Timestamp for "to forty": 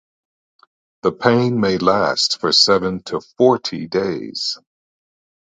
3.03-3.85